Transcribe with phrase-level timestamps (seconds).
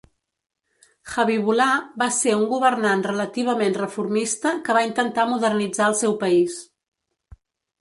[1.15, 6.61] Habibullah va ser un governant relativament reformista que va intentar modernitzar el seu país.